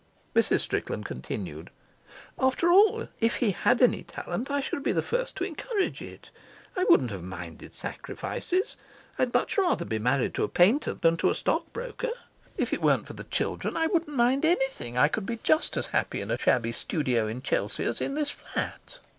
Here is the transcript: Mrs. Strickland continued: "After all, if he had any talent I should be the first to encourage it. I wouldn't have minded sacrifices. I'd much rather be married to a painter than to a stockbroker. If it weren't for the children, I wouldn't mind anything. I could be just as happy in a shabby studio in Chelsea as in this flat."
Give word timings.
Mrs. 0.35 0.61
Strickland 0.61 1.05
continued: 1.05 1.69
"After 2.39 2.71
all, 2.71 3.07
if 3.19 3.35
he 3.35 3.51
had 3.51 3.83
any 3.83 4.01
talent 4.01 4.49
I 4.49 4.59
should 4.59 4.81
be 4.81 4.91
the 4.93 5.03
first 5.03 5.35
to 5.35 5.43
encourage 5.43 6.01
it. 6.01 6.31
I 6.75 6.85
wouldn't 6.85 7.11
have 7.11 7.21
minded 7.21 7.75
sacrifices. 7.75 8.77
I'd 9.19 9.31
much 9.31 9.59
rather 9.59 9.85
be 9.85 9.99
married 9.99 10.33
to 10.33 10.43
a 10.43 10.47
painter 10.49 10.95
than 10.95 11.17
to 11.17 11.29
a 11.29 11.35
stockbroker. 11.35 12.09
If 12.57 12.73
it 12.73 12.81
weren't 12.81 13.05
for 13.05 13.13
the 13.13 13.25
children, 13.25 13.77
I 13.77 13.85
wouldn't 13.85 14.17
mind 14.17 14.43
anything. 14.43 14.97
I 14.97 15.07
could 15.07 15.27
be 15.27 15.37
just 15.43 15.77
as 15.77 15.85
happy 15.85 16.19
in 16.19 16.31
a 16.31 16.37
shabby 16.39 16.71
studio 16.71 17.27
in 17.27 17.43
Chelsea 17.43 17.83
as 17.83 18.01
in 18.01 18.15
this 18.15 18.31
flat." 18.31 18.97